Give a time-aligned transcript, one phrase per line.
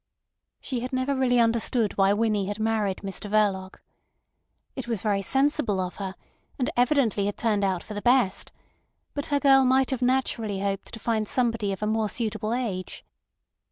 [0.59, 3.83] She had never really understood why Winnie had married Mr Verloc.
[4.75, 6.15] It was very sensible of her,
[6.57, 8.51] and evidently had turned out for the best,
[9.13, 13.05] but her girl might have naturally hoped to find somebody of a more suitable age.